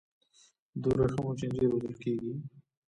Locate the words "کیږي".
2.01-2.33